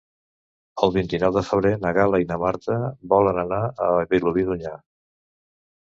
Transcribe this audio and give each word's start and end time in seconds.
El 0.85 0.93
vint-i-nou 0.95 1.33
de 1.35 1.43
febrer 1.49 1.73
na 1.83 1.91
Gal·la 1.99 2.21
i 2.23 2.27
na 2.31 2.39
Marta 2.45 2.77
volen 3.15 3.43
anar 3.45 3.61
a 3.89 3.91
Vilobí 4.15 4.47
d'Onyar. 4.49 4.77